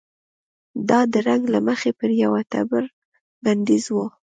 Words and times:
دا 0.89 0.99
د 1.11 1.13
رنګ 1.27 1.43
له 1.53 1.59
مخې 1.67 1.91
پر 1.99 2.09
یوه 2.23 2.41
ټبر 2.51 2.83
بندیز 3.43 3.85
و. 3.93 3.97